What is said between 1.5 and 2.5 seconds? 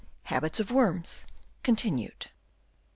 continued.